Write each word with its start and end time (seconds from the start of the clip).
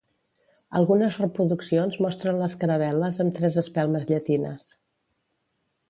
Algunes 0.79 1.17
reproduccions 1.23 1.99
mostren 2.05 2.41
les 2.45 2.57
caravel·les 2.65 3.23
amb 3.25 3.37
tres 3.39 3.61
espelmes 3.67 4.11
llatines. 4.15 4.71